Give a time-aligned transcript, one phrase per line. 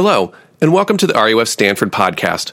[0.00, 2.52] Hello, and welcome to the RUF Stanford podcast.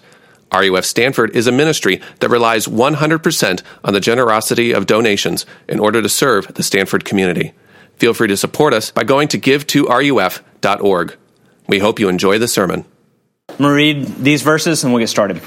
[0.51, 6.01] RUF Stanford is a ministry that relies 100% on the generosity of donations in order
[6.01, 7.53] to serve the Stanford community.
[7.97, 11.17] Feel free to support us by going to give2ruf.org.
[11.67, 12.83] We hope you enjoy the sermon.
[13.49, 15.39] I'm going to read these verses and we'll get started.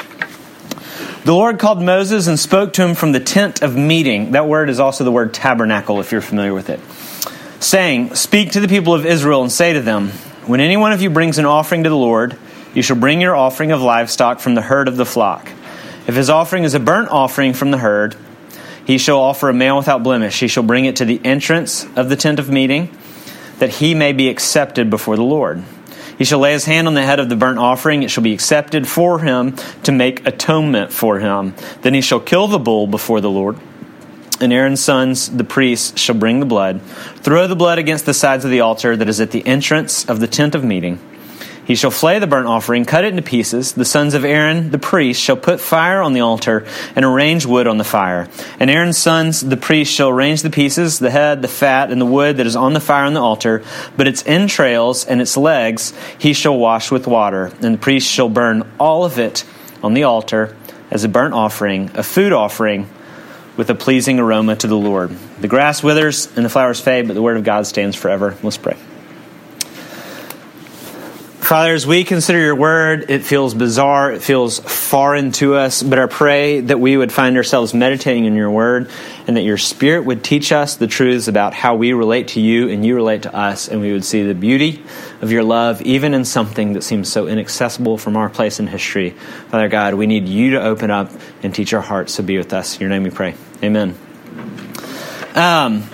[1.24, 4.30] The Lord called Moses and spoke to him from the tent of meeting.
[4.30, 6.78] That word is also the word tabernacle, if you're familiar with it.
[7.60, 10.12] Saying, Speak to the people of Israel and say to them,
[10.48, 12.38] When any one of you brings an offering to the Lord,
[12.72, 15.46] you shall bring your offering of livestock from the herd of the flock.
[16.06, 18.16] If his offering is a burnt offering from the herd,
[18.86, 20.40] he shall offer a male without blemish.
[20.40, 22.96] He shall bring it to the entrance of the tent of meeting,
[23.58, 25.62] that he may be accepted before the Lord.
[26.16, 28.02] He shall lay his hand on the head of the burnt offering.
[28.02, 31.54] It shall be accepted for him to make atonement for him.
[31.82, 33.58] Then he shall kill the bull before the Lord.
[34.40, 36.80] And Aaron's sons, the priests, shall bring the blood,
[37.16, 40.20] throw the blood against the sides of the altar that is at the entrance of
[40.20, 41.00] the tent of meeting.
[41.68, 43.72] He shall flay the burnt offering, cut it into pieces.
[43.72, 47.66] The sons of Aaron, the priest, shall put fire on the altar and arrange wood
[47.66, 48.26] on the fire.
[48.58, 52.06] And Aaron's sons, the priest, shall arrange the pieces, the head, the fat, and the
[52.06, 53.62] wood that is on the fire on the altar.
[53.98, 57.52] But its entrails and its legs he shall wash with water.
[57.60, 59.44] And the priest shall burn all of it
[59.82, 60.56] on the altar
[60.90, 62.88] as a burnt offering, a food offering
[63.58, 65.10] with a pleasing aroma to the Lord.
[65.40, 68.34] The grass withers and the flowers fade, but the word of God stands forever.
[68.42, 68.78] Let's pray.
[71.48, 75.98] Father, as we consider your word, it feels bizarre, it feels foreign to us, but
[75.98, 78.90] I pray that we would find ourselves meditating in your word
[79.26, 82.68] and that your spirit would teach us the truths about how we relate to you
[82.68, 84.84] and you relate to us, and we would see the beauty
[85.22, 89.12] of your love even in something that seems so inaccessible from our place in history.
[89.48, 91.10] Father God, we need you to open up
[91.42, 92.74] and teach our hearts to be with us.
[92.74, 93.34] In your name we pray.
[93.62, 93.96] Amen.
[95.34, 95.84] Um,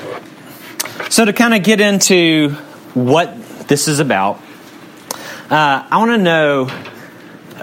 [1.10, 2.54] so, to kind of get into
[2.94, 4.40] what this is about,
[5.54, 6.68] uh, I want to know.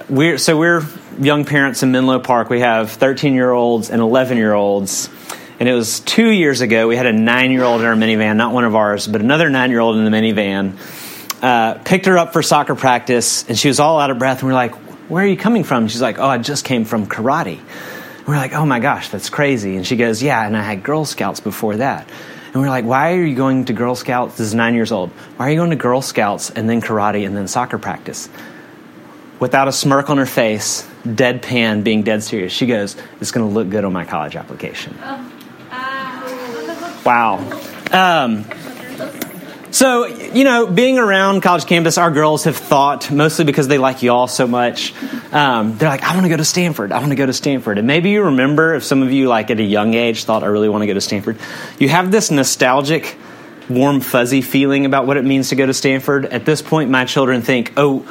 [0.07, 0.81] We're so we're
[1.19, 2.49] young parents in Menlo Park.
[2.49, 5.09] We have 13 year olds and 11 year olds.
[5.59, 6.87] And it was two years ago.
[6.87, 9.49] We had a nine year old in our minivan, not one of ours, but another
[9.49, 10.77] nine year old in the minivan.
[11.43, 14.39] Uh, picked her up for soccer practice, and she was all out of breath.
[14.39, 14.73] And we are like,
[15.09, 18.37] "Where are you coming from?" She's like, "Oh, I just came from karate." And we're
[18.37, 21.41] like, "Oh my gosh, that's crazy!" And she goes, "Yeah, and I had Girl Scouts
[21.41, 22.07] before that."
[22.53, 24.37] And we're like, why are you going to Girl Scouts?
[24.37, 25.09] This is nine years old.
[25.37, 28.29] Why are you going to Girl Scouts and then karate and then soccer practice?
[29.39, 33.53] Without a smirk on her face, deadpan, being dead serious, she goes, it's going to
[33.53, 34.97] look good on my college application.
[35.01, 35.31] Oh.
[35.71, 37.01] Uh.
[37.05, 37.37] Wow.
[37.91, 38.45] Um,
[39.71, 44.03] so, you know, being around college campus, our girls have thought, mostly because they like
[44.03, 44.93] y'all so much,
[45.31, 46.91] um, they're like, I want to go to Stanford.
[46.91, 47.77] I want to go to Stanford.
[47.77, 50.47] And maybe you remember, if some of you, like at a young age, thought, I
[50.47, 51.37] really want to go to Stanford,
[51.79, 53.17] you have this nostalgic,
[53.69, 56.25] warm, fuzzy feeling about what it means to go to Stanford.
[56.25, 58.05] At this point, my children think, oh,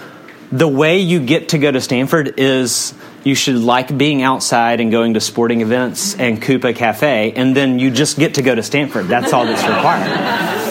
[0.51, 4.91] the way you get to go to Stanford is you should like being outside and
[4.91, 8.63] going to sporting events and Coupa Cafe, and then you just get to go to
[8.63, 9.09] Stanford.
[9.09, 10.69] That's all that's required.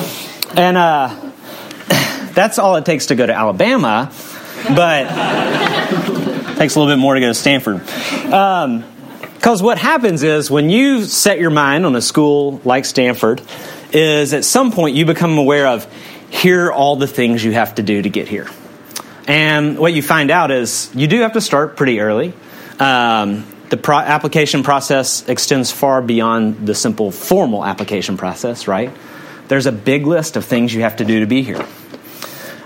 [0.56, 1.32] And uh,
[2.34, 4.12] that's all it takes to go to Alabama,
[4.68, 5.08] but
[6.58, 7.80] takes a little bit more to go to Stanford.
[7.80, 13.42] Because um, what happens is when you set your mind on a school like Stanford,
[13.92, 15.88] is at some point you become aware of
[16.30, 18.48] here are all the things you have to do to get here.
[19.28, 22.34] And what you find out is you do have to start pretty early.
[22.80, 28.92] Um, the pro- application process extends far beyond the simple formal application process, right?
[29.50, 31.66] There's a big list of things you have to do to be here.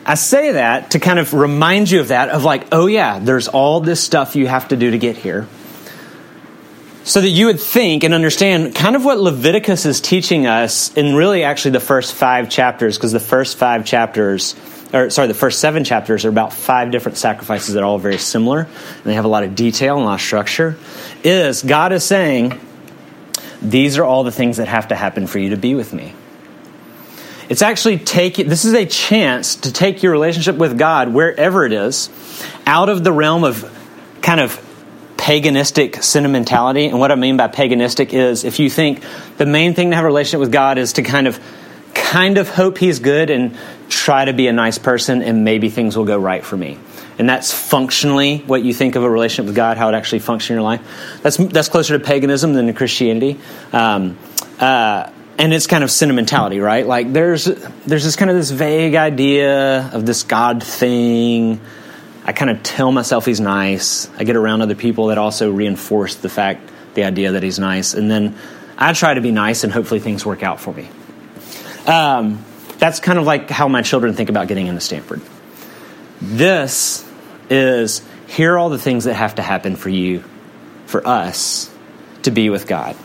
[0.05, 3.47] I say that to kind of remind you of that, of like, oh yeah, there's
[3.47, 5.47] all this stuff you have to do to get here.
[7.05, 11.15] So that you would think and understand kind of what Leviticus is teaching us in
[11.15, 14.55] really actually the first five chapters, because the first five chapters,
[14.93, 18.17] or sorry, the first seven chapters are about five different sacrifices that are all very
[18.17, 20.77] similar, and they have a lot of detail and a lot of structure.
[21.23, 22.59] Is God is saying,
[23.61, 26.13] these are all the things that have to happen for you to be with me.
[27.53, 31.71] It's actually taking, this is a chance to take your relationship with God, wherever it
[31.71, 32.09] is,
[32.65, 33.71] out of the realm of
[34.23, 34.59] kind of
[35.17, 36.87] paganistic sentimentality.
[36.87, 39.03] And what I mean by paganistic is if you think
[39.37, 41.39] the main thing to have a relationship with God is to kind of
[41.93, 43.55] kind of hope he's good and
[43.87, 46.79] try to be a nice person and maybe things will go right for me.
[47.19, 50.49] And that's functionally what you think of a relationship with God, how it actually functions
[50.49, 50.81] in your life.
[51.21, 53.39] That's that's closer to paganism than to Christianity.
[53.71, 54.17] Um,
[54.59, 56.85] uh, and it's kind of sentimentality, right?
[56.85, 61.59] Like there's there's this kind of this vague idea of this God thing.
[62.25, 64.09] I kind of tell myself he's nice.
[64.17, 67.93] I get around other people that also reinforce the fact, the idea that he's nice,
[67.93, 68.35] and then
[68.77, 70.89] I try to be nice, and hopefully things work out for me.
[71.85, 72.43] Um,
[72.77, 75.21] that's kind of like how my children think about getting into Stanford.
[76.21, 77.05] This
[77.49, 80.23] is here are all the things that have to happen for you,
[80.85, 81.69] for us,
[82.23, 82.95] to be with God.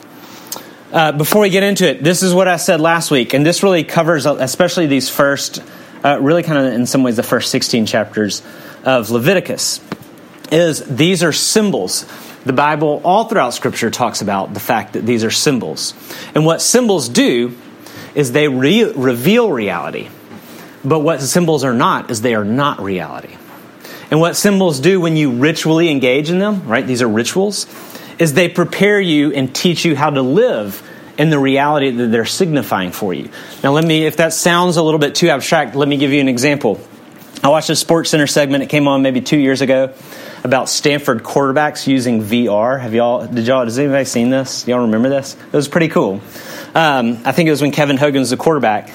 [0.90, 3.62] Uh, before we get into it, this is what I said last week, and this
[3.62, 5.62] really covers, especially these first,
[6.02, 8.42] uh, really kind of in some ways, the first 16 chapters
[8.84, 9.80] of Leviticus.
[10.50, 12.06] Is these are symbols.
[12.46, 15.92] The Bible, all throughout Scripture, talks about the fact that these are symbols.
[16.34, 17.54] And what symbols do
[18.14, 20.08] is they re- reveal reality.
[20.82, 23.36] But what symbols are not is they are not reality.
[24.10, 26.86] And what symbols do when you ritually engage in them, right?
[26.86, 27.66] These are rituals,
[28.18, 30.82] is they prepare you and teach you how to live
[31.18, 33.28] in the reality that they're signifying for you.
[33.62, 36.20] Now, let me, if that sounds a little bit too abstract, let me give you
[36.20, 36.80] an example.
[37.42, 38.62] I watched a Sports Center segment.
[38.62, 39.94] It came on maybe two years ago
[40.44, 42.80] about Stanford quarterbacks using VR.
[42.80, 43.26] Have y'all?
[43.26, 43.64] Did y'all?
[43.64, 44.66] Has anybody seen this?
[44.66, 45.34] Y'all remember this?
[45.34, 46.20] It was pretty cool.
[46.74, 48.90] Um, I think it was when Kevin Hogan was the quarterback.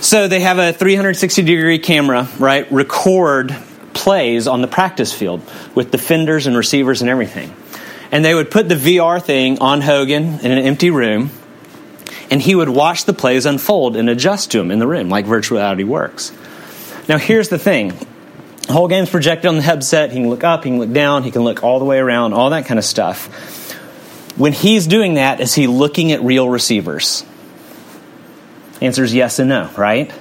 [0.00, 2.70] So they have a 360 degree camera, right?
[2.72, 3.54] Record
[3.92, 5.42] plays on the practice field
[5.74, 7.54] with defenders and receivers and everything.
[8.12, 11.30] And they would put the VR thing on Hogan in an empty room,
[12.30, 15.26] and he would watch the plays unfold and adjust to them in the room, like
[15.26, 16.32] virtual reality works.
[17.08, 17.92] Now, here's the thing
[18.66, 20.10] the whole game's projected on the headset.
[20.12, 22.34] He can look up, he can look down, he can look all the way around,
[22.34, 23.26] all that kind of stuff.
[24.36, 27.24] When he's doing that, is he looking at real receivers?
[28.80, 30.12] Answer is yes and no, right?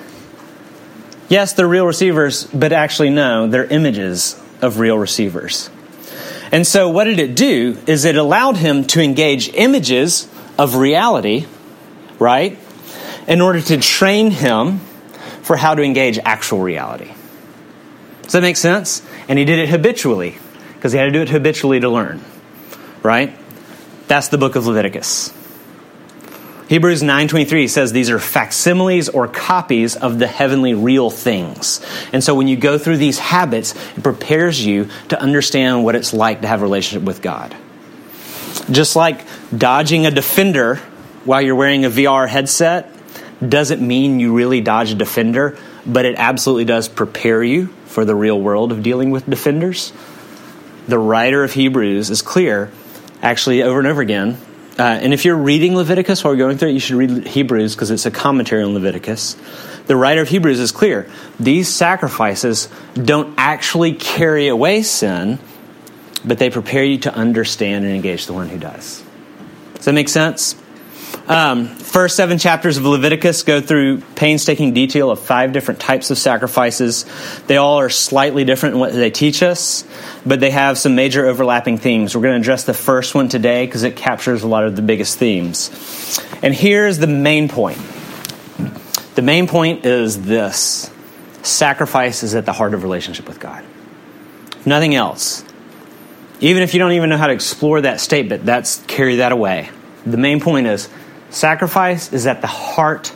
[1.30, 5.70] Yes, they're real receivers, but actually, no, they're images of real receivers.
[6.52, 7.78] And so, what did it do?
[7.86, 11.46] Is it allowed him to engage images of reality,
[12.20, 12.58] right,
[13.28, 14.80] in order to train him
[15.50, 17.12] for how to engage actual reality.
[18.22, 19.02] Does that make sense?
[19.28, 20.38] And he did it habitually,
[20.76, 22.22] because he had to do it habitually to learn,
[23.02, 23.36] right?
[24.08, 25.34] That's the book of Leviticus.
[26.70, 31.82] Hebrews 9:23 says these are facsimiles or copies of the heavenly real things.
[32.14, 36.14] And so when you go through these habits, it prepares you to understand what it's
[36.14, 37.56] like to have a relationship with God.
[38.70, 39.26] Just like
[39.58, 40.76] dodging a defender
[41.26, 42.94] while you're wearing a VR headset
[43.42, 45.58] doesn't mean you really dodge a defender,
[45.88, 49.92] but it absolutely does prepare you for the real world of dealing with defenders.
[50.88, 52.70] The writer of Hebrews is clear,
[53.24, 54.38] actually, over and over again,
[54.80, 57.92] uh, and if you're reading Leviticus or going through it, you should read Hebrews because
[57.92, 59.36] it's a commentary on Leviticus.
[59.88, 61.10] The writer of Hebrews is clear.
[61.38, 65.38] These sacrifices don't actually carry away sin,
[66.24, 69.04] but they prepare you to understand and engage the one who does.
[69.76, 70.56] Does that make sense?
[71.30, 76.18] Um, first seven chapters of Leviticus go through painstaking detail of five different types of
[76.18, 77.06] sacrifices.
[77.46, 79.86] They all are slightly different in what they teach us,
[80.26, 82.16] but they have some major overlapping themes.
[82.16, 84.82] We're going to address the first one today because it captures a lot of the
[84.82, 86.20] biggest themes.
[86.42, 87.78] And here's the main point
[89.14, 90.90] the main point is this
[91.44, 93.64] sacrifice is at the heart of relationship with God.
[94.66, 95.44] Nothing else.
[96.40, 99.70] Even if you don't even know how to explore that statement, that's carry that away.
[100.06, 100.90] The main point is
[101.30, 103.14] sacrifice is at the heart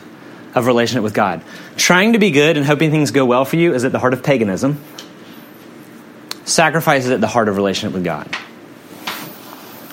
[0.54, 1.42] of relationship with God.
[1.76, 4.12] Trying to be good and hoping things go well for you is at the heart
[4.12, 4.80] of paganism.
[6.44, 8.28] Sacrifice is at the heart of relationship with God.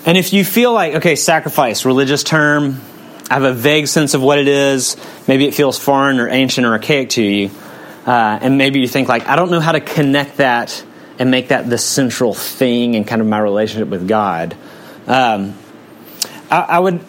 [0.05, 2.81] And if you feel like, okay, sacrifice, religious term,
[3.29, 4.97] I have a vague sense of what it is,
[5.27, 7.51] maybe it feels foreign or ancient or archaic to you,
[8.05, 10.83] uh, and maybe you think like, I don't know how to connect that
[11.19, 14.55] and make that the central thing in kind of my relationship with God.
[15.07, 15.55] Um,
[16.49, 16.99] I, I would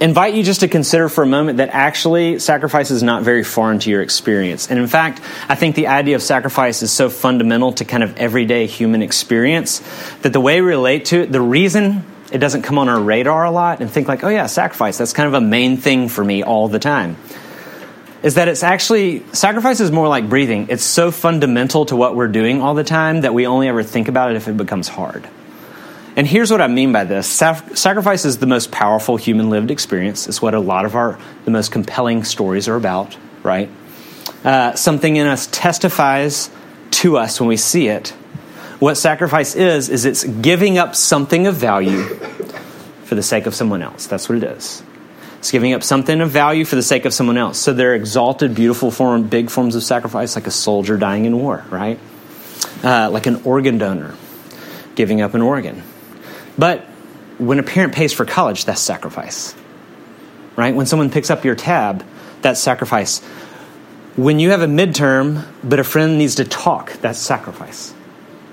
[0.00, 3.78] invite you just to consider for a moment that actually sacrifice is not very foreign
[3.80, 4.68] to your experience.
[4.70, 8.16] And in fact, I think the idea of sacrifice is so fundamental to kind of
[8.16, 9.82] everyday human experience
[10.22, 13.44] that the way we relate to it, the reason it doesn't come on our radar
[13.44, 16.24] a lot and think like, oh yeah, sacrifice, that's kind of a main thing for
[16.24, 17.16] me all the time.
[18.24, 20.68] Is that it's actually, sacrifice is more like breathing.
[20.70, 24.08] It's so fundamental to what we're doing all the time that we only ever think
[24.08, 25.28] about it if it becomes hard.
[26.16, 30.28] And here's what I mean by this sacrifice is the most powerful human lived experience.
[30.28, 33.68] It's what a lot of our the most compelling stories are about, right?
[34.44, 36.50] Uh, something in us testifies
[36.92, 38.10] to us when we see it.
[38.78, 42.04] What sacrifice is, is it's giving up something of value
[43.04, 44.06] for the sake of someone else.
[44.06, 44.82] That's what it is.
[45.38, 47.58] It's giving up something of value for the sake of someone else.
[47.58, 51.64] So they're exalted, beautiful form, big forms of sacrifice, like a soldier dying in war,
[51.70, 51.98] right?
[52.82, 54.14] Uh, like an organ donor
[54.94, 55.82] giving up an organ
[56.58, 56.82] but
[57.38, 59.54] when a parent pays for college, that's sacrifice.
[60.56, 60.74] Right?
[60.74, 62.04] When someone picks up your tab,
[62.42, 63.20] that's sacrifice.
[64.16, 67.92] When you have a midterm, but a friend needs to talk, that's sacrifice.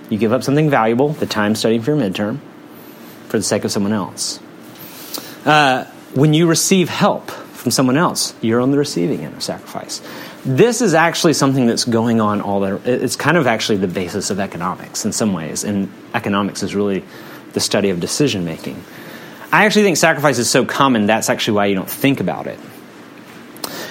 [0.09, 2.39] You give up something valuable, the time studying for your midterm,
[3.27, 4.39] for the sake of someone else.
[5.45, 10.01] Uh, when you receive help from someone else, you're on the receiving end of sacrifice.
[10.43, 14.31] this is actually something that's going on all the it's kind of actually the basis
[14.31, 17.03] of economics in some ways and economics is really
[17.53, 18.81] the study of decision making
[19.51, 22.59] i actually think sacrifice is so common that's actually why you don't think about it.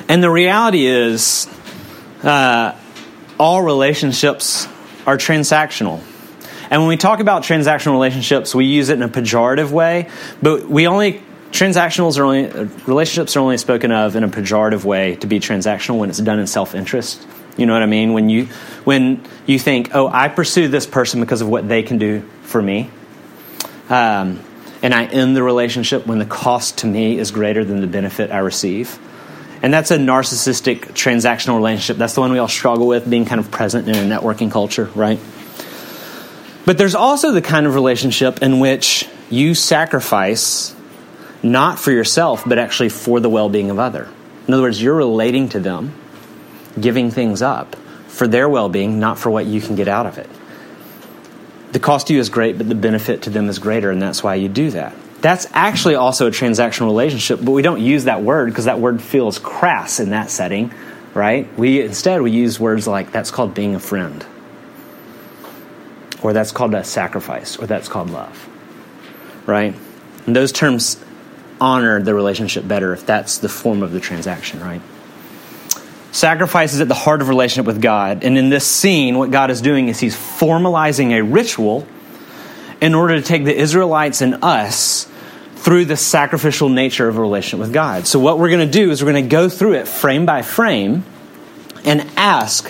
[0.08, 1.48] And the reality is
[2.24, 2.76] uh,
[3.38, 4.66] all relationships
[5.06, 6.02] are transactional.
[6.68, 10.08] And when we talk about transactional relationships we use it in a pejorative way
[10.40, 12.46] but we only transactionals are only
[12.86, 16.38] relationships are only spoken of in a pejorative way to be transactional when it's done
[16.38, 17.26] in self-interest.
[17.56, 18.12] You know what i mean?
[18.12, 18.46] When you
[18.84, 22.62] when you think oh i pursue this person because of what they can do for
[22.62, 22.90] me
[23.90, 24.40] um,
[24.82, 28.30] and i end the relationship when the cost to me is greater than the benefit
[28.30, 28.98] i receive
[29.62, 33.40] and that's a narcissistic transactional relationship that's the one we all struggle with being kind
[33.40, 35.18] of present in a networking culture right
[36.64, 40.74] but there's also the kind of relationship in which you sacrifice
[41.42, 44.08] not for yourself, but actually for the well being of other.
[44.46, 45.94] In other words, you're relating to them,
[46.78, 47.76] giving things up
[48.08, 50.28] for their well being, not for what you can get out of it.
[51.72, 54.22] The cost to you is great, but the benefit to them is greater, and that's
[54.22, 54.94] why you do that.
[55.20, 59.02] That's actually also a transactional relationship, but we don't use that word because that word
[59.02, 60.72] feels crass in that setting,
[61.14, 61.46] right?
[61.58, 64.24] We instead we use words like that's called being a friend.
[66.22, 68.48] Or that's called a sacrifice, or that's called love.
[69.46, 69.74] Right?
[70.26, 71.02] And those terms
[71.60, 74.80] honor the relationship better if that's the form of the transaction, right?
[76.12, 78.24] Sacrifice is at the heart of relationship with God.
[78.24, 81.86] And in this scene, what God is doing is He's formalizing a ritual
[82.80, 85.10] in order to take the Israelites and us
[85.56, 88.06] through the sacrificial nature of a relationship with God.
[88.06, 90.42] So, what we're going to do is we're going to go through it frame by
[90.42, 91.04] frame
[91.84, 92.68] and ask,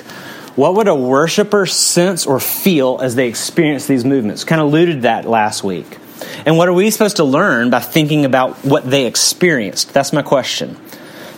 [0.56, 4.44] what would a worshiper sense or feel as they experience these movements?
[4.44, 5.98] Kind of alluded to that last week.
[6.44, 9.94] And what are we supposed to learn by thinking about what they experienced?
[9.94, 10.76] That's my question.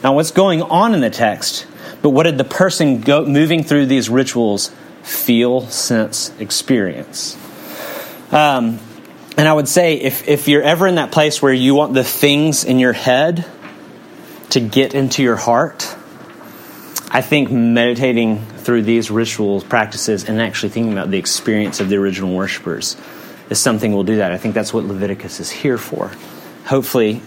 [0.02, 1.66] Now, what's going on in the text,
[2.02, 4.70] but what did the person go, moving through these rituals
[5.02, 7.36] feel, sense, experience?
[8.32, 8.78] Um,
[9.36, 12.04] and I would say if, if you're ever in that place where you want the
[12.04, 13.46] things in your head
[14.50, 15.96] to get into your heart,
[17.10, 21.96] I think meditating through these rituals, practices, and actually thinking about the experience of the
[21.96, 22.96] original worshippers
[23.50, 24.32] is something we'll do that.
[24.32, 26.10] I think that's what Leviticus is here for.
[26.64, 27.22] Hopefully,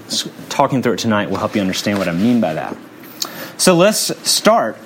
[0.50, 2.76] talking through it tonight will help you understand what I mean by that.
[3.58, 4.78] So let's start.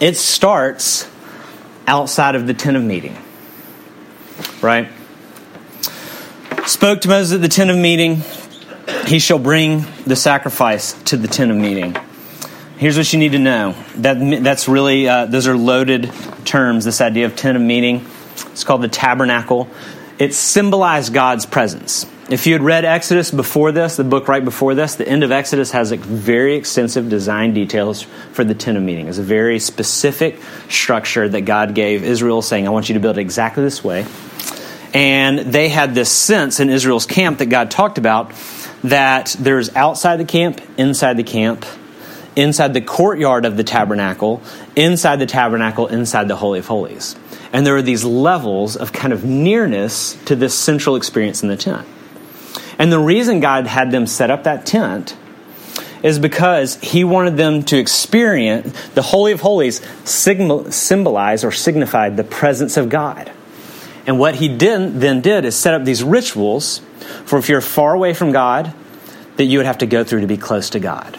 [0.00, 1.08] It starts
[1.86, 3.16] outside of the tent of meeting,
[4.60, 4.88] right?
[6.66, 8.22] Spoke to Moses at the tent of meeting.
[9.06, 11.96] He shall bring the sacrifice to the tent of meeting.
[12.78, 13.76] Here's what you need to know.
[13.96, 16.10] That that's really uh, those are loaded
[16.44, 16.84] terms.
[16.84, 18.06] This idea of tent of meeting.
[18.52, 19.68] It's called the tabernacle
[20.22, 22.06] it symbolized God's presence.
[22.32, 25.30] If you had read Exodus before this, the book right before this, the end of
[25.30, 28.00] Exodus has very extensive design details
[28.32, 29.08] for the tent of meeting.
[29.08, 33.18] It's a very specific structure that God gave Israel, saying, I want you to build
[33.18, 34.06] it exactly this way.
[34.94, 38.32] And they had this sense in Israel's camp that God talked about
[38.82, 41.66] that there's outside the camp, inside the camp,
[42.34, 44.40] inside the courtyard of the tabernacle,
[44.74, 47.14] inside the tabernacle, inside the Holy of Holies.
[47.52, 51.58] And there are these levels of kind of nearness to this central experience in the
[51.58, 51.86] tent.
[52.82, 55.16] And the reason God had them set up that tent
[56.02, 62.24] is because He wanted them to experience the Holy of Holies symbolize or signified the
[62.24, 63.30] presence of God.
[64.04, 66.80] And what He did, then did is set up these rituals
[67.24, 68.74] for if you're far away from God,
[69.36, 71.16] that you would have to go through to be close to God.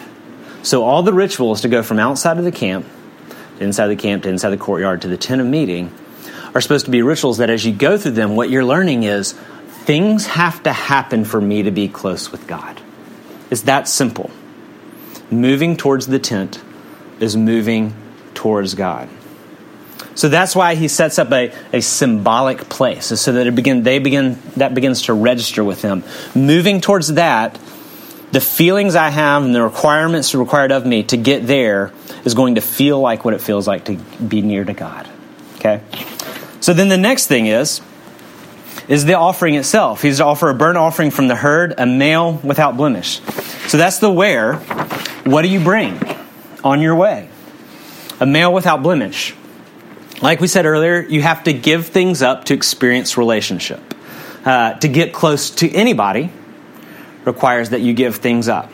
[0.62, 2.84] So all the rituals to go from outside of the camp,
[3.58, 5.94] inside the camp, to inside the courtyard, to the tent of meeting
[6.54, 9.34] are supposed to be rituals that as you go through them, what you're learning is
[9.84, 12.80] things have to happen for me to be close with God.
[13.50, 14.30] It's that simple.
[15.30, 16.62] Moving towards the tent
[17.20, 17.94] is moving
[18.34, 19.08] towards God.
[20.14, 23.98] So that's why he sets up a, a symbolic place, so that it begin, they
[23.98, 26.04] begin, that begins to register with him.
[26.34, 27.58] Moving towards that,
[28.30, 31.92] the feelings I have and the requirements required of me to get there
[32.24, 35.08] is going to feel like what it feels like to be near to God.
[35.56, 35.82] Okay?
[36.60, 37.80] So then the next thing is
[38.88, 40.02] is the offering itself.
[40.02, 43.20] He's to offer a burnt offering from the herd, a male without blemish.
[43.68, 44.54] So that's the where.
[45.24, 45.98] What do you bring
[46.62, 47.28] on your way?
[48.20, 49.34] A male without blemish.
[50.22, 53.80] Like we said earlier, you have to give things up to experience relationship.
[54.44, 56.30] Uh, to get close to anybody
[57.24, 58.70] requires that you give things up.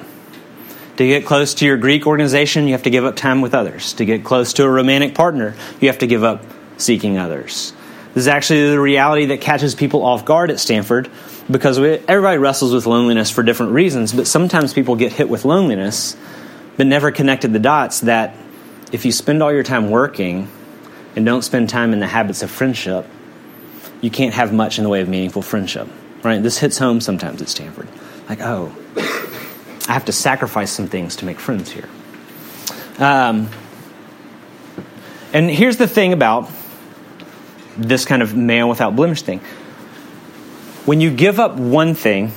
[0.96, 3.94] To get close to your Greek organization, you have to give up time with others.
[3.94, 6.44] To get close to a romantic partner, you have to give up
[6.76, 7.72] seeking others.
[8.14, 11.08] This is actually the reality that catches people off guard at Stanford
[11.50, 15.44] because we, everybody wrestles with loneliness for different reasons, but sometimes people get hit with
[15.44, 16.16] loneliness
[16.76, 18.34] but never connected the dots that
[18.90, 20.48] if you spend all your time working
[21.14, 23.06] and don't spend time in the habits of friendship,
[24.00, 25.88] you can't have much in the way of meaningful friendship.
[26.22, 26.42] Right?
[26.42, 27.88] This hits home sometimes at Stanford.
[28.28, 31.88] Like, oh, I have to sacrifice some things to make friends here.
[32.98, 33.48] Um,
[35.32, 36.50] and here's the thing about
[37.88, 39.40] this kind of man without blemish thing.
[40.84, 42.28] When you give up one thing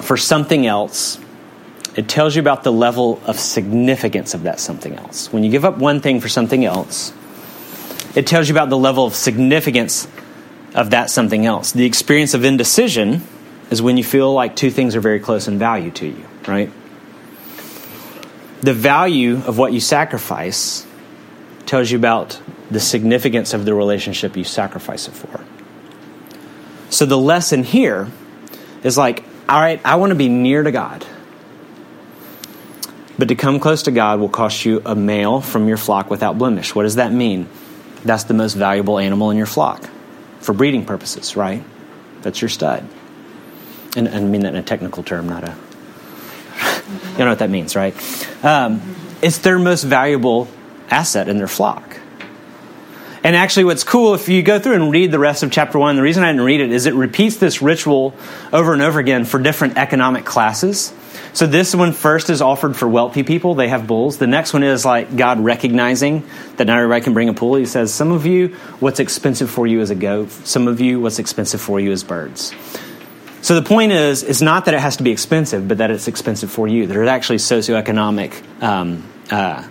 [0.00, 1.18] for something else,
[1.94, 5.32] it tells you about the level of significance of that something else.
[5.32, 7.12] When you give up one thing for something else,
[8.14, 10.06] it tells you about the level of significance
[10.74, 11.72] of that something else.
[11.72, 13.22] The experience of indecision
[13.70, 16.70] is when you feel like two things are very close in value to you, right?
[18.60, 20.86] The value of what you sacrifice
[21.66, 22.40] tells you about
[22.72, 25.44] the significance of the relationship you sacrifice it for.
[26.90, 28.08] So the lesson here
[28.82, 31.06] is like, all right, I want to be near to God.
[33.18, 36.38] But to come close to God will cost you a male from your flock without
[36.38, 36.74] blemish.
[36.74, 37.48] What does that mean?
[38.04, 39.88] That's the most valuable animal in your flock
[40.40, 41.62] for breeding purposes, right?
[42.22, 42.84] That's your stud.
[43.96, 45.54] And, and I mean that in a technical term, not a.
[47.12, 47.94] you know what that means, right?
[48.44, 48.80] Um,
[49.20, 50.48] it's their most valuable
[50.90, 51.98] asset in their flock.
[53.24, 55.94] And actually, what's cool, if you go through and read the rest of chapter one,
[55.94, 58.14] the reason I didn't read it is it repeats this ritual
[58.52, 60.92] over and over again for different economic classes.
[61.32, 63.54] So this one first is offered for wealthy people.
[63.54, 64.18] They have bulls.
[64.18, 66.26] The next one is like God recognizing
[66.56, 67.54] that not everybody can bring a bull.
[67.54, 68.48] He says, Some of you,
[68.80, 70.30] what's expensive for you is a goat.
[70.30, 72.52] Some of you, what's expensive for you is birds.
[73.40, 76.06] So the point is, it's not that it has to be expensive, but that it's
[76.06, 76.86] expensive for you.
[76.86, 79.66] There are actually socioeconomic um, uh,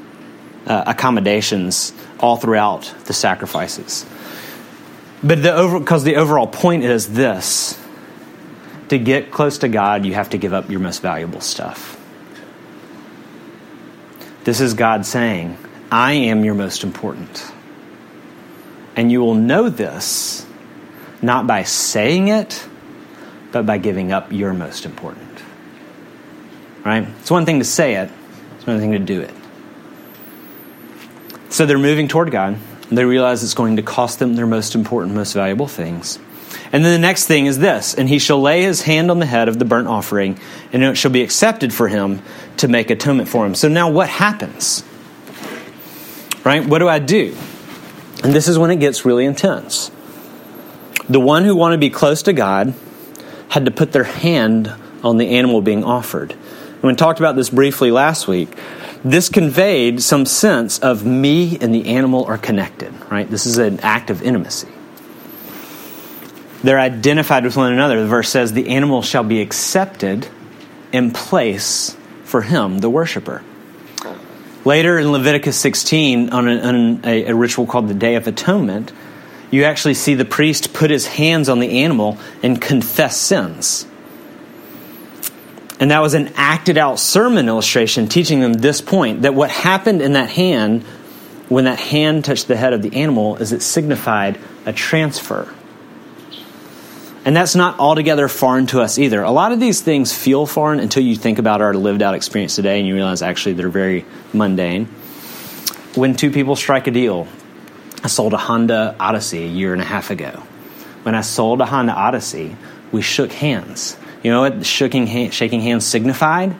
[0.65, 4.06] uh, accommodations all throughout the sacrifices.
[5.24, 7.80] But the over, because the overall point is this
[8.89, 11.98] to get close to God, you have to give up your most valuable stuff.
[14.44, 15.58] This is God saying,
[15.91, 17.51] I am your most important.
[18.96, 20.46] And you will know this
[21.22, 22.68] not by saying it,
[23.51, 25.43] but by giving up your most important.
[26.84, 27.08] Right?
[27.19, 28.10] It's one thing to say it,
[28.56, 29.34] it's another thing to do it.
[31.62, 32.58] So they're moving toward God.
[32.89, 36.17] They realize it's going to cost them their most important, most valuable things.
[36.71, 39.28] And then the next thing is this and he shall lay his hand on the
[39.28, 40.39] head of the burnt offering,
[40.74, 42.24] and it shall be accepted for him
[42.58, 43.54] to make atonement for him.
[43.54, 44.84] So now what happens?
[46.43, 46.65] Right?
[46.65, 47.38] What do I do?
[48.24, 49.91] And this is when it gets really intense.
[51.10, 52.74] The one who wanted to be close to God
[53.50, 56.32] had to put their hand on the animal being offered.
[56.32, 58.50] And we talked about this briefly last week.
[59.04, 63.30] This conveyed some sense of me and the animal are connected, right?
[63.30, 64.68] This is an act of intimacy.
[66.64, 68.02] They're identified with one another.
[68.02, 70.28] The verse says, The animal shall be accepted
[70.92, 73.44] in place for him, the worshiper.
[74.64, 78.92] Later in Leviticus 16, on, a, on a, a ritual called the Day of Atonement,
[79.50, 83.88] you actually see the priest put his hands on the animal and confess sins.
[85.82, 90.02] And that was an acted out sermon illustration teaching them this point that what happened
[90.02, 90.84] in that hand,
[91.50, 95.54] when that hand touched the head of the animal, is it signified a transfer
[97.24, 99.22] and that's not altogether foreign to us either.
[99.22, 102.56] A lot of these things feel foreign until you think about our lived out experience
[102.56, 104.86] today and you realize actually they're very mundane.
[105.94, 107.28] When two people strike a deal,
[108.04, 110.32] I sold a Honda Odyssey a year and a half ago.
[111.04, 112.56] When I sold a Honda Odyssey,
[112.91, 113.98] we shook hands.
[114.23, 116.55] You know what shaking, hand, shaking hands signified?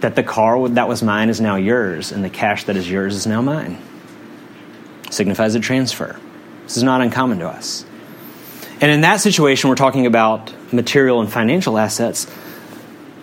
[0.00, 3.14] That the car that was mine is now yours, and the cash that is yours
[3.14, 3.78] is now mine.
[5.10, 6.18] Signifies a transfer.
[6.64, 7.84] This is not uncommon to us.
[8.80, 12.26] And in that situation, we're talking about material and financial assets.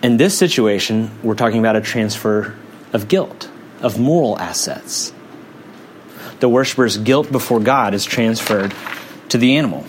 [0.02, 2.56] In this situation, we're talking about a transfer
[2.92, 5.12] of guilt, of moral assets.
[6.38, 8.72] The worshiper's guilt before God is transferred
[9.30, 9.84] to the animal.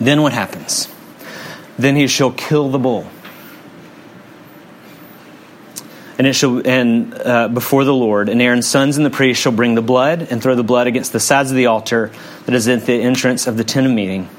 [0.00, 0.88] Then what happens?
[1.78, 3.06] Then he shall kill the bull.
[6.18, 9.52] And it shall and uh, before the Lord, and Aaron's sons and the priest shall
[9.52, 12.10] bring the blood and throw the blood against the sides of the altar
[12.46, 14.30] that is at the entrance of the tent of meeting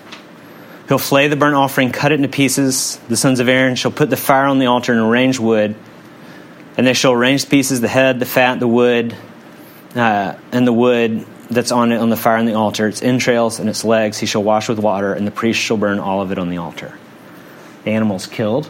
[0.88, 2.98] He'll flay the burnt offering, cut it into pieces.
[3.10, 5.76] The sons of Aaron shall put the fire on the altar and arrange wood.
[6.78, 9.16] And they shall arrange the pieces, the head, the fat, the wood,
[9.96, 13.60] uh, and the wood that's on it on the fire on the altar, its entrails
[13.60, 14.18] and its legs.
[14.18, 16.58] He shall wash with water, and the priest shall burn all of it on the
[16.58, 16.98] altar.
[17.88, 18.70] Animal's killed.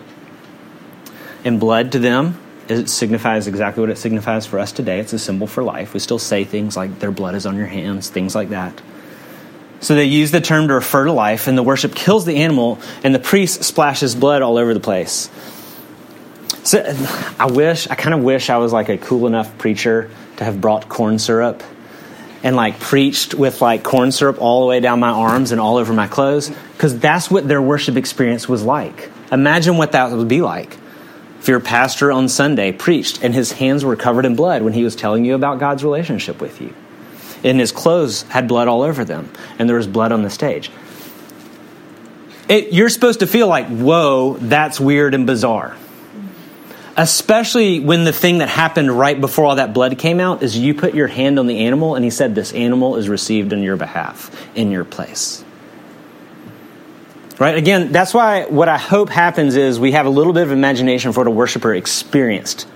[1.44, 5.00] And blood to them it signifies exactly what it signifies for us today.
[5.00, 5.94] It's a symbol for life.
[5.94, 8.82] We still say things like their blood is on your hands, things like that.
[9.80, 12.80] So they use the term to refer to life, and the worship kills the animal,
[13.04, 15.30] and the priest splashes blood all over the place.
[16.64, 16.84] So
[17.40, 20.60] I wish, I kind of wish I was like a cool enough preacher to have
[20.60, 21.64] brought corn syrup
[22.48, 25.76] and like preached with like corn syrup all the way down my arms and all
[25.76, 29.12] over my clothes because that's what their worship experience was like.
[29.34, 30.78] Imagine what that would be like
[31.42, 34.86] if your pastor on Sunday preached and his hands were covered in blood when he
[34.86, 36.74] was telling you about God's relationship with you.
[37.44, 39.30] And his clothes had blood all over them,
[39.60, 40.72] and there was blood on the stage.
[42.48, 45.76] It, you're supposed to feel like, whoa, that's weird and bizarre.
[47.00, 50.74] Especially when the thing that happened right before all that blood came out is you
[50.74, 53.78] put your hand on the animal and he said, This animal is received on your
[53.78, 55.46] behalf in your place.
[57.38, 57.56] Right?
[57.56, 61.14] Again, that's why what I hope happens is we have a little bit of imagination
[61.14, 62.68] for what a worshiper experienced.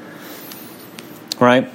[1.40, 1.68] Right?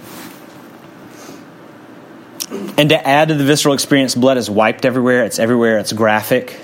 [2.78, 6.60] And to add to the visceral experience, blood is wiped everywhere, it's everywhere, it's graphic.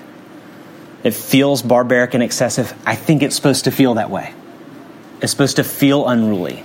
[1.03, 2.73] It feels barbaric and excessive.
[2.87, 4.33] I think it's supposed to feel that way.
[5.23, 6.65] It's supposed to feel unruly.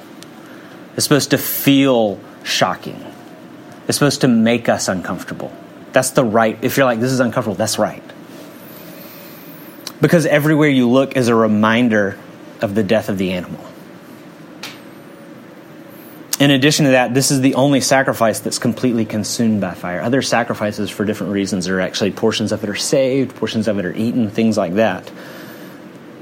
[0.96, 3.06] It's supposed to feel shocking.
[3.88, 5.54] It's supposed to make us uncomfortable.
[5.94, 6.58] That's the right.
[6.64, 8.04] If you're like, this is uncomfortable, that's right.
[10.02, 12.18] Because everywhere you look is a reminder
[12.62, 13.64] of the death of the animal.
[16.40, 20.02] In addition to that, this is the only sacrifice that's completely consumed by fire.
[20.02, 23.86] Other sacrifices, for different reasons, are actually portions of it are saved, portions of it
[23.86, 25.10] are eaten, things like that.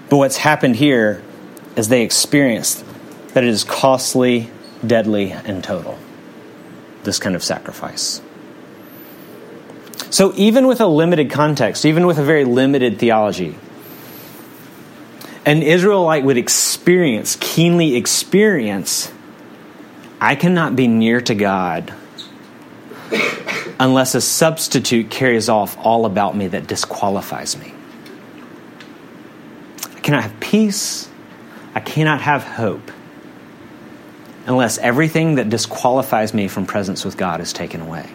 [0.10, 1.22] But what's happened here
[1.76, 2.84] is they experienced
[3.34, 4.50] that it is costly,
[4.86, 5.98] deadly, and total.
[7.04, 8.22] This kind of sacrifice.
[10.10, 13.58] So, even with a limited context, even with a very limited theology,
[15.46, 19.12] an Israelite would experience, keenly experience,
[20.20, 21.94] I cannot be near to God
[23.80, 27.74] unless a substitute carries off all about me that disqualifies me.
[29.96, 31.10] I cannot have peace.
[31.76, 32.92] I cannot have hope
[34.48, 38.10] unless everything that disqualifies me from presence with God is taken away.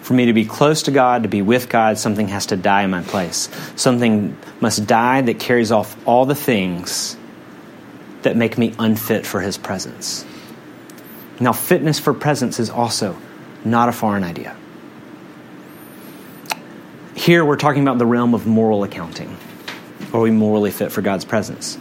[0.00, 2.82] For me to be close to God, to be with God, something has to die
[2.82, 3.48] in my place.
[3.76, 7.16] Something must die that carries off all the things
[8.22, 10.26] that make me unfit for His presence.
[11.40, 13.16] Now, fitness for presence is also
[13.64, 14.56] not a foreign idea.
[17.14, 19.36] Here we're talking about the realm of moral accounting.
[20.14, 21.76] Are we morally fit for God's presence?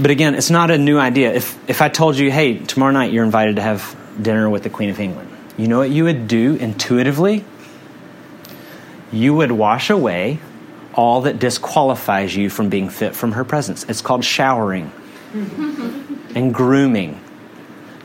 [0.00, 1.30] But again, it's not a new idea.
[1.30, 4.70] If, if I told you, hey, tomorrow night you're invited to have dinner with the
[4.70, 7.44] Queen of England, you know what you would do intuitively?
[9.12, 10.38] You would wash away
[10.94, 13.84] all that disqualifies you from being fit from her presence.
[13.84, 14.90] It's called showering
[16.34, 17.20] and grooming.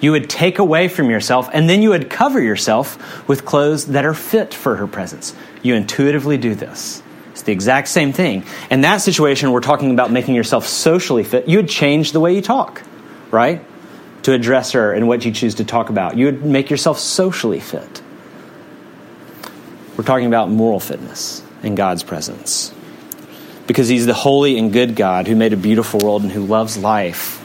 [0.01, 4.03] You would take away from yourself and then you would cover yourself with clothes that
[4.03, 5.33] are fit for her presence.
[5.63, 7.01] You intuitively do this.
[7.35, 8.43] It's the exact same thing.
[8.71, 11.47] In that situation, we're talking about making yourself socially fit.
[11.47, 12.81] You would change the way you talk,
[13.29, 13.63] right?
[14.25, 16.17] to address her and what you choose to talk about.
[16.17, 18.01] You would make yourself socially fit.
[19.95, 22.73] We're talking about moral fitness in God's presence.
[23.67, 26.75] Because He's the holy and good God who made a beautiful world and who loves
[26.75, 27.39] life.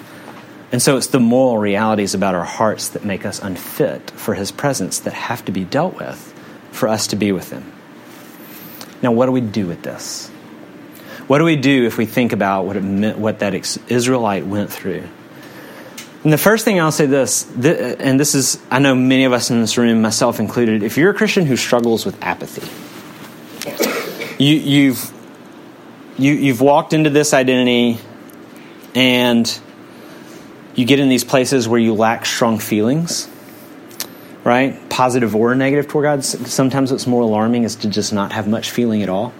[0.72, 4.50] And so it's the moral realities about our hearts that make us unfit for His
[4.50, 6.32] presence that have to be dealt with
[6.72, 7.70] for us to be with Him.
[9.02, 10.28] Now, what do we do with this?
[11.26, 13.54] What do we do if we think about what, it meant, what that
[13.88, 15.04] Israelite went through?
[16.22, 19.50] And the first thing I'll say this, and this is, I know many of us
[19.50, 22.66] in this room, myself included, if you're a Christian who struggles with apathy,
[24.42, 25.12] you, you've,
[26.18, 27.98] you, you've walked into this identity
[28.94, 29.60] and
[30.74, 33.28] you get in these places where you lack strong feelings,
[34.44, 34.88] right?
[34.88, 36.24] Positive or negative toward God.
[36.24, 39.32] Sometimes what's more alarming is to just not have much feeling at all,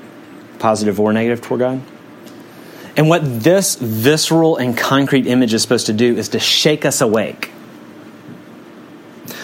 [0.58, 1.82] positive or negative toward God.
[2.96, 7.00] And what this visceral and concrete image is supposed to do is to shake us
[7.00, 7.50] awake.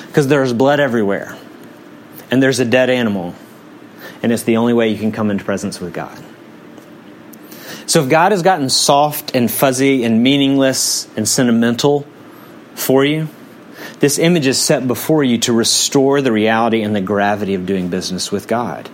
[0.09, 1.37] Because there's blood everywhere,
[2.31, 3.35] and there's a dead animal,
[4.23, 6.19] and it's the only way you can come into presence with God.
[7.87, 12.07] So if God has gotten soft and fuzzy and meaningless and sentimental
[12.75, 13.29] for you,
[13.99, 17.89] this image is set before you to restore the reality and the gravity of doing
[17.89, 18.91] business with God.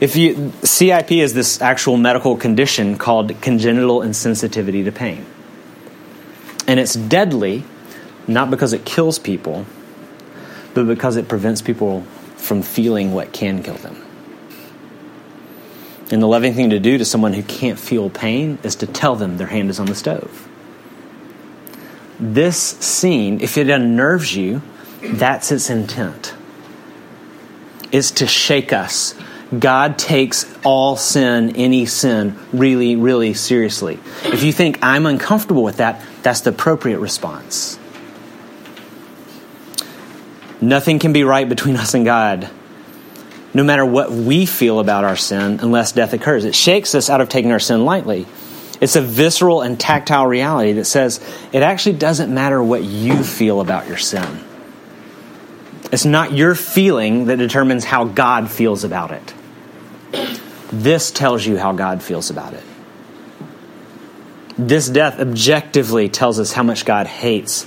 [0.00, 5.24] If you CIP is this actual medical condition called congenital insensitivity to pain.
[6.66, 7.64] And it's deadly
[8.26, 9.66] not because it kills people,
[10.74, 12.02] but because it prevents people
[12.36, 13.96] from feeling what can kill them.
[16.10, 19.16] And the loving thing to do to someone who can't feel pain is to tell
[19.16, 20.48] them their hand is on the stove
[22.22, 24.62] this scene, if it unnerves you,
[25.02, 26.32] that's its intent.
[27.90, 29.14] Is to shake us,
[29.58, 33.98] God takes all sin, any sin, really, really seriously.
[34.24, 37.78] If you think I'm uncomfortable with that, that's the appropriate response.
[40.60, 42.48] Nothing can be right between us and God,
[43.52, 46.44] no matter what we feel about our sin, unless death occurs.
[46.44, 48.26] It shakes us out of taking our sin lightly.
[48.82, 51.20] It's a visceral and tactile reality that says
[51.52, 54.44] it actually doesn't matter what you feel about your sin.
[55.92, 59.34] It's not your feeling that determines how God feels about it.
[60.72, 62.64] This tells you how God feels about it.
[64.58, 67.64] This death objectively tells us how much God hates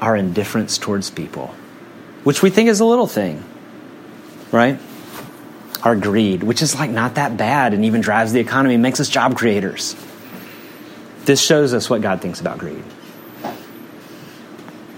[0.00, 1.46] our indifference towards people,
[2.24, 3.42] which we think is a little thing,
[4.52, 4.78] right?
[5.82, 9.08] Our greed, which is like not that bad and even drives the economy, makes us
[9.08, 9.96] job creators.
[11.24, 12.82] This shows us what God thinks about greed.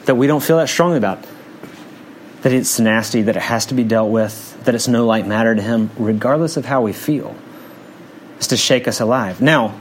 [0.05, 1.25] That we don't feel that strongly about.
[2.43, 5.55] That it's nasty, that it has to be dealt with, that it's no light matter
[5.55, 7.37] to him, regardless of how we feel.
[8.37, 9.41] It's to shake us alive.
[9.41, 9.79] Now,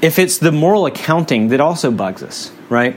[0.00, 2.96] if it's the moral accounting that also bugs us, right?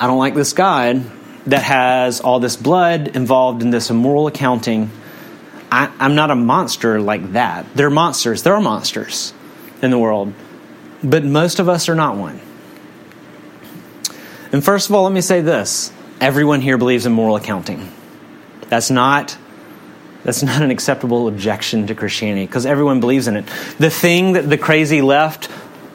[0.00, 1.04] I don't like this God
[1.46, 4.90] that has all this blood involved in this immoral accounting.
[5.70, 7.66] I, am not a monster like that.
[7.74, 8.42] They're monsters.
[8.42, 9.32] There are monsters
[9.82, 10.32] in the world.
[11.02, 12.40] But most of us are not one.
[14.52, 17.90] And first of all, let me say this everyone here believes in moral accounting.
[18.68, 19.36] That's not
[20.24, 23.46] that's not an acceptable objection to Christianity because everyone believes in it.
[23.78, 25.46] The thing that the crazy left,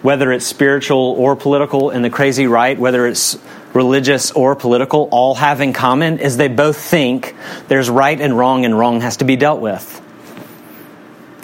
[0.02, 3.38] whether it's spiritual or political, and the crazy right, whether it's
[3.73, 7.36] religious or political, all have in common is they both think
[7.69, 10.02] there's right and wrong, and wrong has to be dealt with.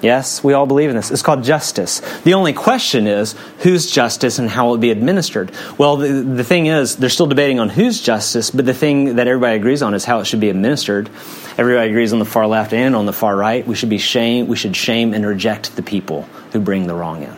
[0.03, 1.11] Yes, we all believe in this.
[1.11, 2.01] It's called justice.
[2.25, 5.49] The only question is whose justice and how it will be administered.
[5.77, 9.27] Well, the, the thing is, they're still debating on whose justice, but the thing that
[9.27, 11.09] everybody agrees on is how it should be administered.
[11.57, 13.65] Everybody agrees on the far left and on the far right.
[13.65, 14.47] We should be shame.
[14.47, 17.37] We should shame and reject the people who bring the wrong in.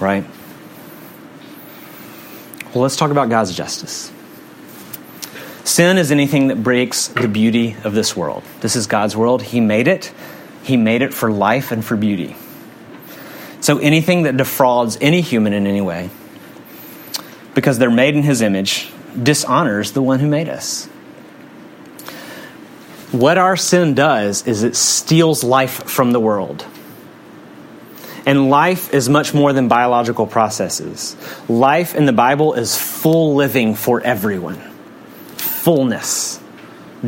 [0.00, 0.24] Right?
[2.72, 4.10] Well, let's talk about God's justice.
[5.64, 8.42] Sin is anything that breaks the beauty of this world.
[8.60, 9.42] This is God's world.
[9.42, 10.10] He made it.
[10.64, 12.34] He made it for life and for beauty.
[13.60, 16.08] So anything that defrauds any human in any way,
[17.54, 18.90] because they're made in his image,
[19.22, 20.86] dishonors the one who made us.
[23.12, 26.64] What our sin does is it steals life from the world.
[28.26, 31.14] And life is much more than biological processes.
[31.46, 34.60] Life in the Bible is full living for everyone
[35.36, 36.40] fullness,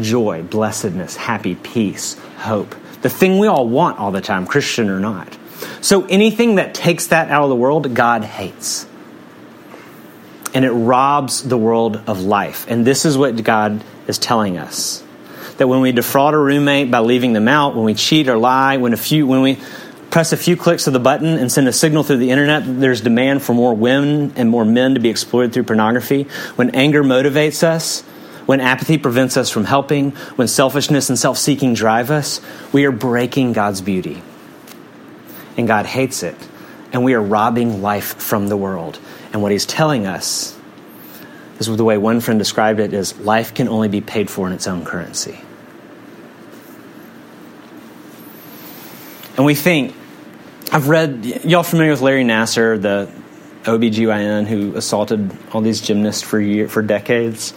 [0.01, 5.01] joy, blessedness, happy, peace, hope the thing we all want all the time, Christian or
[5.01, 5.37] not.
[5.81, 8.87] So anything that takes that out of the world, God hates.
[10.55, 12.67] And it robs the world of life.
[12.69, 15.03] And this is what God is telling us.
[15.59, 18.77] That when we defraud a roommate by leaving them out, when we cheat or lie,
[18.77, 19.59] when a few when we
[20.11, 23.01] press a few clicks of the button and send a signal through the internet there's
[23.01, 27.63] demand for more women and more men to be exploited through pornography, when anger motivates
[27.63, 28.03] us,
[28.47, 32.41] when apathy prevents us from helping, when selfishness and self seeking drive us,
[32.73, 34.23] we are breaking God's beauty.
[35.57, 36.37] And God hates it.
[36.93, 38.99] And we are robbing life from the world.
[39.33, 40.57] And what He's telling us
[41.59, 44.53] is the way one friend described it is life can only be paid for in
[44.53, 45.41] its own currency.
[49.37, 49.95] And we think,
[50.73, 53.11] I've read, y'all familiar with Larry Nassar, the
[53.65, 57.53] OBGYN who assaulted all these gymnasts for year, for decades?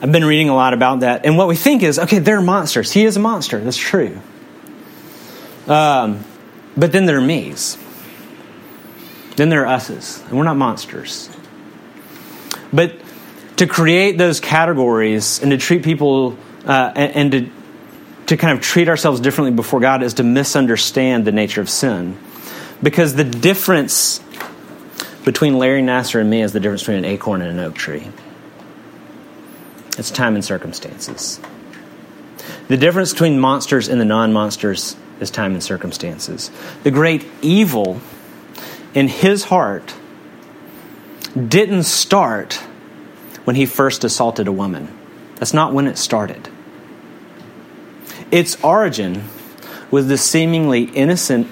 [0.00, 1.24] I've been reading a lot about that.
[1.24, 2.92] And what we think is, okay, they're monsters.
[2.92, 3.58] He is a monster.
[3.60, 4.20] That's true.
[5.66, 6.24] Um,
[6.76, 7.78] but then there are me's.
[9.36, 10.22] Then there are us's.
[10.28, 11.30] And we're not monsters.
[12.72, 13.00] But
[13.56, 17.50] to create those categories and to treat people uh, and, and to,
[18.26, 22.18] to kind of treat ourselves differently before God is to misunderstand the nature of sin.
[22.82, 24.20] Because the difference
[25.24, 28.06] between Larry Nassar and me is the difference between an acorn and an oak tree.
[29.98, 31.40] It's time and circumstances.
[32.68, 36.50] The difference between monsters and the non monsters is time and circumstances.
[36.82, 38.00] The great evil
[38.94, 39.94] in his heart
[41.34, 42.54] didn't start
[43.44, 44.96] when he first assaulted a woman.
[45.36, 46.48] That's not when it started.
[48.30, 49.24] Its origin
[49.90, 51.46] was the seemingly innocent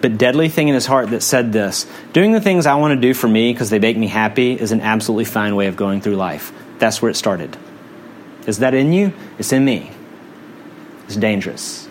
[0.00, 3.00] but deadly thing in his heart that said this Doing the things I want to
[3.00, 6.00] do for me because they make me happy is an absolutely fine way of going
[6.00, 6.52] through life.
[6.78, 7.56] That's where it started.
[8.46, 9.12] Is that in you?
[9.38, 9.90] It's in me.
[11.06, 11.88] It's dangerous.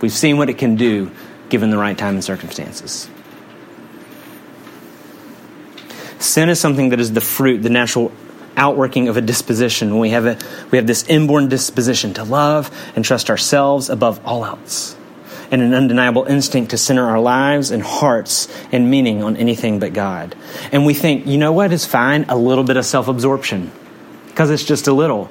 [0.00, 1.10] We've seen what it can do
[1.48, 3.08] given the right time and circumstances.
[6.18, 8.12] Sin is something that is the fruit, the natural
[8.56, 9.98] outworking of a disposition.
[9.98, 10.38] We have, a,
[10.70, 14.96] we have this inborn disposition to love and trust ourselves above all else,
[15.50, 19.92] and an undeniable instinct to center our lives and hearts and meaning on anything but
[19.92, 20.34] God.
[20.72, 22.24] And we think, you know what is fine?
[22.28, 23.70] A little bit of self absorption,
[24.26, 25.30] because it's just a little.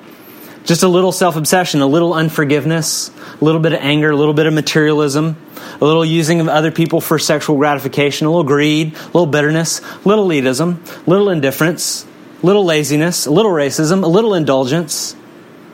[0.67, 4.33] Just a little self obsession, a little unforgiveness, a little bit of anger, a little
[4.33, 5.37] bit of materialism,
[5.79, 9.79] a little using of other people for sexual gratification, a little greed, a little bitterness,
[9.79, 12.05] a little elitism, a little indifference,
[12.43, 15.15] a little laziness, a little racism, a little indulgence.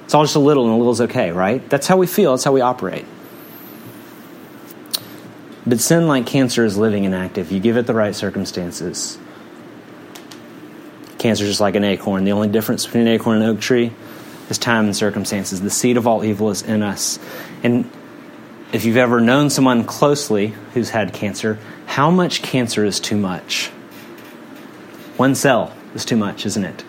[0.05, 1.67] It's all just a little, and a little is okay, right?
[1.71, 3.05] That's how we feel, that's how we operate.
[5.65, 7.51] But sin, like cancer, is living and active.
[7.51, 9.17] You give it the right circumstances.
[11.17, 12.25] Cancer is just like an acorn.
[12.25, 13.91] The only difference between an acorn and an oak tree
[14.53, 15.61] is time and circumstances.
[15.61, 17.17] The seed of all evil is in us.
[17.63, 17.89] And
[18.71, 23.69] if you've ever known someone closely who's had cancer, how much cancer is too much?
[25.17, 26.83] One cell is too much, isn't it?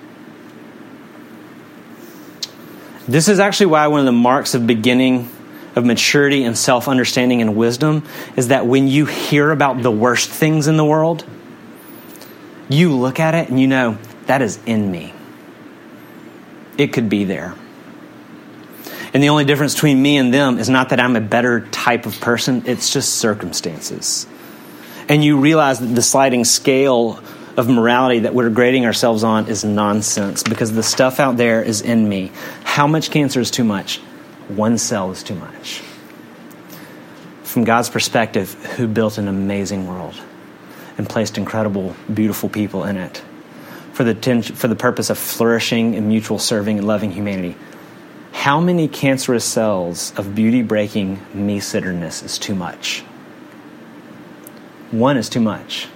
[3.09, 5.31] This is actually why one of the marks of beginning
[5.75, 8.05] of maturity and self understanding and wisdom
[8.37, 11.25] is that when you hear about the worst things in the world,
[12.69, 13.97] you look at it and you know,
[14.27, 15.14] that is in me
[16.79, 17.55] it could be there.
[19.13, 22.05] And the only difference between me and them is not that I'm a better type
[22.05, 24.27] of person, it's just circumstances.
[25.09, 27.21] And you realize that the sliding scale
[27.57, 31.81] of morality that we're grading ourselves on is nonsense because the stuff out there is
[31.81, 32.33] in me.
[32.65, 33.99] How much cancer is too much?
[34.49, 35.81] One cell is too much.
[37.45, 40.21] From God's perspective, who built an amazing world
[40.99, 43.23] and placed incredible, beautiful people in it
[43.95, 47.55] for the, for the purpose of flourishing and mutual serving and loving humanity.
[48.33, 53.01] How many cancerous cells of beauty breaking me centeredness is too much?
[54.91, 55.87] One is too much.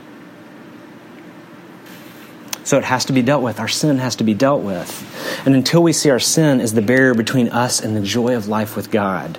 [2.62, 3.58] So it has to be dealt with.
[3.58, 5.42] Our sin has to be dealt with.
[5.44, 8.46] And until we see our sin as the barrier between us and the joy of
[8.46, 9.38] life with God,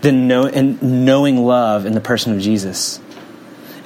[0.00, 3.00] then know, and knowing love in the person of Jesus,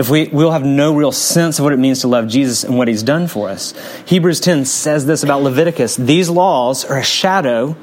[0.03, 2.77] if we we'll have no real sense of what it means to love Jesus and
[2.77, 3.73] what he's done for us.
[4.07, 5.97] Hebrews 10 says this about Leviticus.
[5.97, 7.77] These laws are a shadow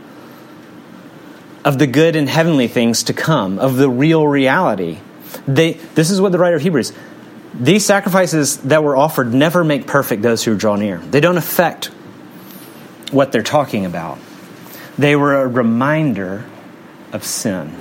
[1.65, 4.99] of the good and heavenly things to come, of the real reality.
[5.47, 6.93] They, this is what the writer of Hebrews
[7.53, 10.99] these sacrifices that were offered never make perfect those who draw near.
[10.99, 11.85] They don't affect
[13.11, 14.19] what they're talking about.
[14.97, 16.45] They were a reminder
[17.11, 17.75] of sin.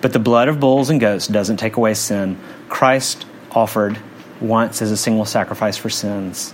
[0.00, 2.38] But the blood of bulls and goats doesn't take away sin.
[2.68, 3.98] Christ offered
[4.40, 6.52] once as a single sacrifice for sins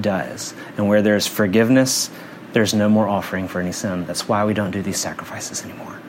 [0.00, 0.54] does.
[0.76, 2.10] And where there's forgiveness,
[2.52, 4.06] there's no more offering for any sin.
[4.06, 6.00] That's why we don't do these sacrifices anymore.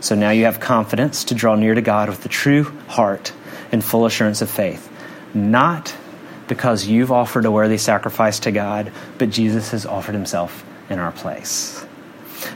[0.00, 3.32] So now you have confidence to draw near to God with the true heart
[3.72, 4.90] and full assurance of faith.
[5.34, 5.94] Not
[6.48, 11.12] because you've offered a worthy sacrifice to God, but Jesus has offered himself in our
[11.12, 11.84] place.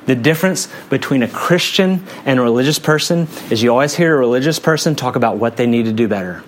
[0.07, 4.59] The difference between a Christian and a religious person is you always hear a religious
[4.59, 6.43] person talk about what they need to do better.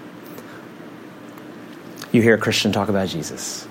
[2.13, 3.67] You hear a Christian talk about Jesus.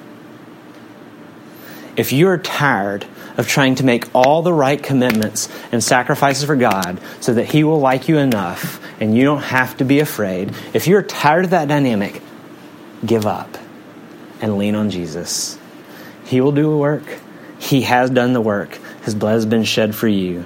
[1.96, 3.06] If you're tired
[3.38, 7.64] of trying to make all the right commitments and sacrifices for God so that He
[7.64, 11.52] will like you enough and you don't have to be afraid, if you're tired of
[11.52, 12.22] that dynamic,
[13.06, 13.58] give up
[14.42, 15.58] and lean on Jesus.
[16.26, 17.04] He will do the work,
[17.60, 18.80] He has done the work.
[19.04, 20.46] His blood has been shed for you.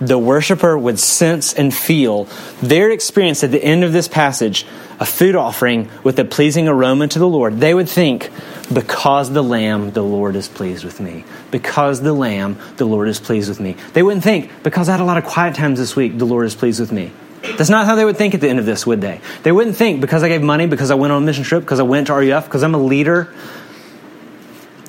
[0.00, 2.26] The worshiper would sense and feel
[2.60, 4.66] their experience at the end of this passage,
[4.98, 7.60] a food offering with a pleasing aroma to the Lord.
[7.60, 8.30] They would think,
[8.72, 11.24] because the lamb, the Lord is pleased with me.
[11.52, 13.76] Because the lamb, the Lord is pleased with me.
[13.92, 16.46] They wouldn't think, because I had a lot of quiet times this week, the Lord
[16.46, 17.12] is pleased with me.
[17.56, 19.20] That's not how they would think at the end of this, would they?
[19.44, 21.78] They wouldn't think, because I gave money, because I went on a mission trip, because
[21.78, 23.32] I went to RUF, because I'm a leader,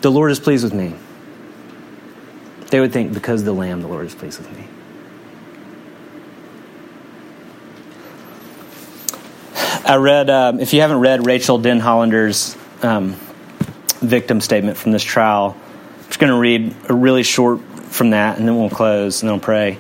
[0.03, 0.93] the Lord is pleased with me.
[2.67, 4.67] They would think, because the Lamb, the Lord is pleased with me.
[9.85, 13.15] I read, um, if you haven't read Rachael Denhollander's um,
[14.01, 15.55] victim statement from this trial,
[15.99, 19.29] I'm just going to read a really short from that, and then we'll close, and
[19.29, 19.77] then we'll pray.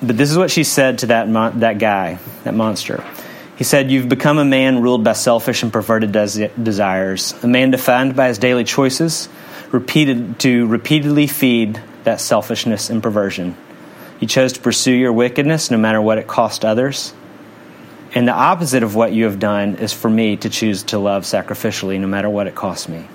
[0.00, 3.04] But this is what she said to that, that guy, that monster.
[3.56, 7.70] He said, You've become a man ruled by selfish and perverted des- desires, a man
[7.70, 9.28] defined by his daily choices,
[9.72, 13.56] repeated to repeatedly feed that selfishness and perversion.
[14.20, 17.12] You chose to pursue your wickedness no matter what it cost others.
[18.14, 21.24] And the opposite of what you have done is for me to choose to love
[21.24, 23.08] sacrificially no matter what it costs me.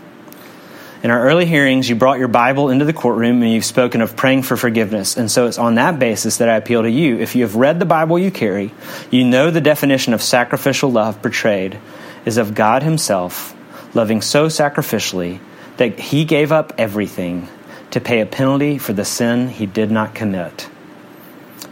[1.03, 4.15] In our early hearings, you brought your Bible into the courtroom and you've spoken of
[4.15, 5.17] praying for forgiveness.
[5.17, 7.17] And so it's on that basis that I appeal to you.
[7.17, 8.71] If you have read the Bible you carry,
[9.09, 11.79] you know the definition of sacrificial love portrayed,
[12.23, 13.55] is of God Himself,
[13.95, 15.39] loving so sacrificially
[15.77, 17.47] that He gave up everything
[17.89, 20.69] to pay a penalty for the sin He did not commit.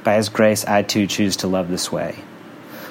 [0.03, 2.23] By His grace, I too choose to love this way.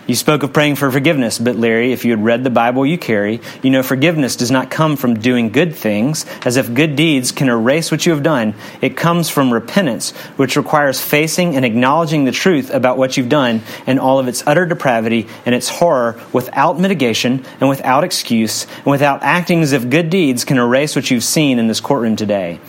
[0.09, 2.96] You spoke of praying for forgiveness, but Larry, if you had read the Bible you
[2.96, 7.30] carry, you know forgiveness does not come from doing good things, as if good deeds
[7.30, 8.54] can erase what you have done.
[8.80, 13.61] It comes from repentance, which requires facing and acknowledging the truth about what you've done
[13.86, 18.86] and all of its utter depravity and its horror without mitigation and without excuse and
[18.86, 22.61] without acting as if good deeds can erase what you've seen in this courtroom today.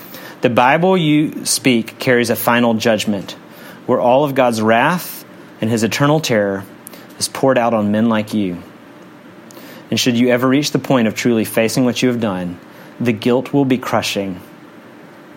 [0.42, 3.32] The Bible you speak carries a final judgment,
[3.86, 5.24] where all of God's wrath
[5.62, 6.66] and his eternal terror
[7.20, 8.58] is poured out on men like you.
[9.92, 12.60] And should you ever reach the point of truly facing what you have done,
[13.00, 14.42] the guilt will be crushing.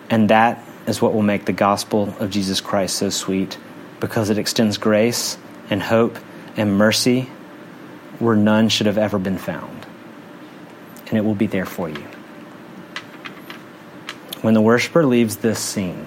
[0.09, 3.57] And that is what will make the gospel of Jesus Christ so sweet,
[3.99, 5.37] because it extends grace
[5.69, 6.17] and hope
[6.55, 7.29] and mercy
[8.19, 9.85] where none should have ever been found.
[11.07, 12.05] And it will be there for you.
[14.41, 16.05] When the worshiper leaves this scene,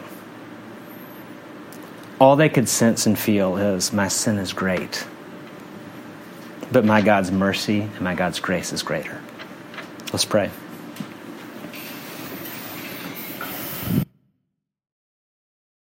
[2.18, 5.06] all they could sense and feel is, My sin is great
[6.72, 9.20] but my God's mercy and my God's grace is greater.
[10.12, 10.50] Let's pray.